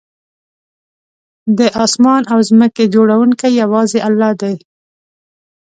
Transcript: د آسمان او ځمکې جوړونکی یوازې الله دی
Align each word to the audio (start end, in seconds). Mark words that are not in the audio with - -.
د 1.57 1.59
آسمان 1.83 2.21
او 2.31 2.39
ځمکې 2.49 2.85
جوړونکی 2.95 3.49
یوازې 3.61 3.99
الله 4.07 4.31
دی 4.41 4.55